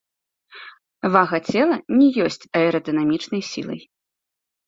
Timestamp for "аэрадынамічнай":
2.61-3.41